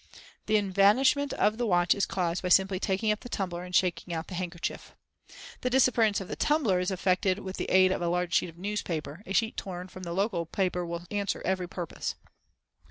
[0.47, 4.15] The evanishment of the watch is caused by simply taking up the tumbler and shaking
[4.15, 4.95] out the handkerchief.
[5.61, 8.57] The disappearance of the tumbler is effected with the aid of a large sheet of
[8.57, 12.15] newspaper; a sheet torn from the local paper will answer every purpose.